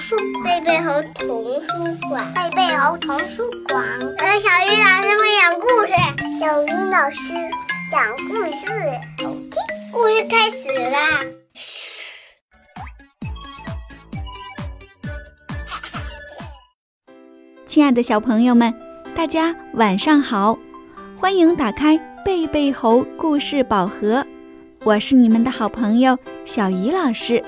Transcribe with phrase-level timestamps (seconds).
[0.00, 1.68] 书贝贝猴童书
[2.08, 3.84] 馆，贝贝猴童书馆。
[4.16, 5.92] 呃，小鱼老师会讲故事，
[6.40, 7.34] 小鱼老师
[7.90, 8.64] 讲故事，
[9.22, 9.52] 好听。
[9.92, 11.26] 故事开始啦！
[17.66, 18.74] 亲爱的小朋友们，
[19.14, 20.58] 大家晚上好，
[21.14, 24.26] 欢迎打开贝贝猴故事宝盒，
[24.82, 27.44] 我是你们的好朋友小鱼老师。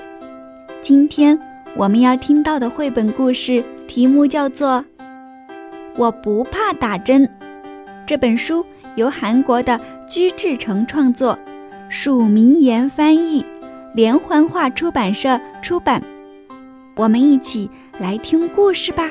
[0.83, 1.39] 今天
[1.75, 4.83] 我们要听到的绘本故事题目叫做
[5.97, 7.25] 《我不怕打针》。
[8.05, 8.63] 这本书
[8.95, 11.37] 由韩国的居志成创作，
[11.89, 13.43] 署名言翻译，
[13.95, 15.99] 连环画出版社出版。
[16.95, 19.09] 我们一起来听故事吧。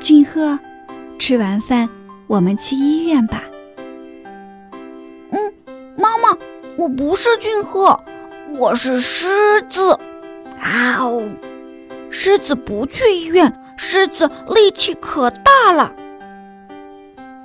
[0.00, 0.58] 俊赫，
[1.18, 1.86] 吃完饭
[2.26, 3.42] 我们去医院吧。
[5.32, 5.52] 嗯，
[5.98, 6.34] 妈妈，
[6.76, 7.98] 我不是俊赫，
[8.56, 9.26] 我是狮
[9.68, 9.98] 子。
[10.60, 11.28] 啊哦，
[12.08, 15.92] 狮子不去医院，狮子力气可大了。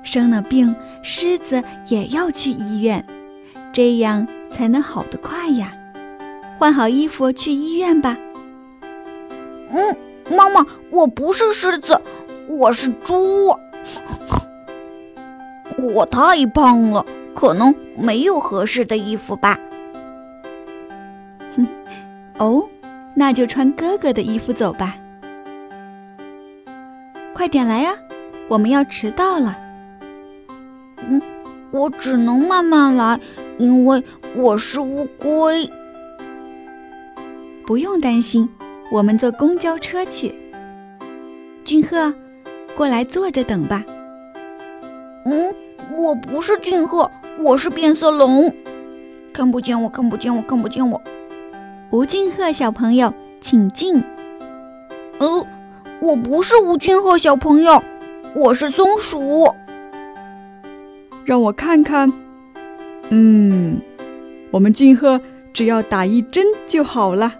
[0.03, 3.03] 生了病，狮子也要去医院，
[3.73, 5.73] 这样才能好得快呀。
[6.59, 8.15] 换好衣服去医院吧。
[9.71, 9.95] 嗯，
[10.29, 11.99] 妈妈，我不是狮子。
[12.47, 13.55] 我是猪，
[15.77, 19.59] 我太胖了，可能没有合适的衣服吧。
[21.65, 21.67] 哼，
[22.39, 22.67] 哦，
[23.15, 24.95] 那就穿哥哥的衣服走吧。
[27.33, 27.95] 快点来呀，
[28.47, 29.57] 我们要迟到了。
[31.07, 31.21] 嗯，
[31.71, 33.19] 我只能慢慢来，
[33.57, 34.03] 因为
[34.35, 35.69] 我是乌龟。
[37.65, 38.49] 不用担心，
[38.91, 40.33] 我们坐公交车去。
[41.63, 42.13] 俊赫。
[42.77, 43.83] 过来坐着等吧。
[45.25, 45.53] 嗯，
[45.93, 48.53] 我不是俊赫，我是变色龙，
[49.33, 51.01] 看不见我，看不见我，看不见我。
[51.91, 53.95] 吴俊赫小朋友，请进。
[55.17, 55.47] 呃，
[55.99, 57.81] 我不是吴俊赫小朋友，
[58.35, 59.55] 我是松鼠。
[61.25, 62.13] 让我看看。
[63.09, 63.81] 嗯，
[64.51, 65.19] 我们俊赫
[65.51, 67.33] 只要打一针就好了。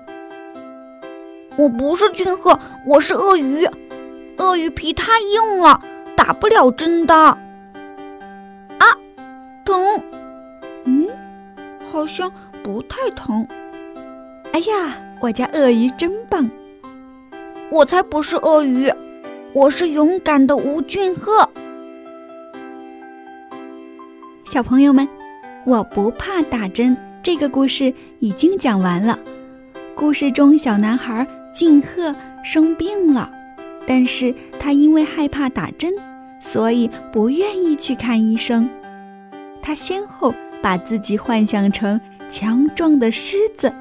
[1.56, 3.68] 我不是俊赫，我是鳄鱼。
[4.38, 5.80] 鳄鱼皮太硬了，
[6.16, 7.14] 打不了针的。
[7.14, 7.38] 啊，
[9.64, 10.02] 疼！
[10.86, 11.08] 嗯，
[11.92, 12.32] 好像
[12.64, 13.48] 不太疼。
[14.52, 16.50] 哎呀，我家鳄鱼真棒！
[17.72, 18.92] 我才不是鳄鱼，
[19.54, 21.48] 我是勇敢的吴俊赫。
[24.44, 25.08] 小朋友们，
[25.66, 26.98] 我不怕打针。
[27.22, 29.18] 这个故事已经讲完了。
[29.96, 33.32] 故事中，小男孩俊赫生病了。
[33.86, 35.94] 但是他因为害怕打针，
[36.42, 38.68] 所以不愿意去看医生。
[39.62, 43.72] 他先后把自己幻想成强壮的狮子、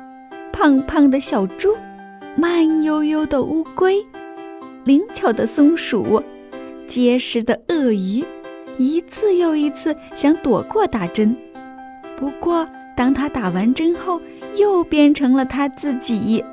[0.52, 1.76] 胖胖的小猪、
[2.36, 4.04] 慢悠悠的乌龟、
[4.84, 6.22] 灵巧的松鼠、
[6.86, 8.24] 结实的鳄鱼，
[8.76, 11.36] 一次又一次想躲过打针。
[12.16, 14.20] 不过，当他打完针后，
[14.56, 16.44] 又变成了他自己。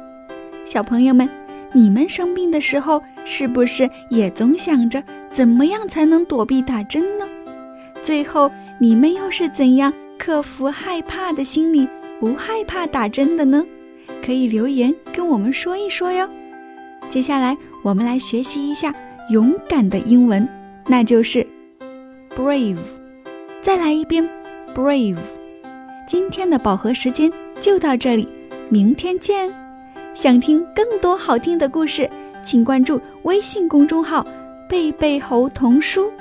[0.65, 1.29] 小朋友们。
[1.73, 7.27] 你们生病的时候，是不是也总想着怎么样才能躲避打针呢？
[8.01, 11.85] 最后，你们又是怎样克服害怕的心理，
[12.17, 13.61] 不害怕打针的呢？
[14.23, 16.29] 可以留言跟我们说一说哟。
[17.09, 18.93] 接下来，我们来学习一下
[19.29, 20.47] 勇敢的英文，
[20.87, 21.45] 那就是
[22.35, 22.77] brave。
[23.61, 24.27] 再来一遍
[24.75, 25.17] brave。
[26.07, 28.27] 今天的饱和时间就到这里，
[28.69, 29.51] 明天见。
[30.13, 32.09] 想听更多好听的故事，
[32.43, 34.25] 请关注微信公众号
[34.69, 36.11] “贝贝猴童书”。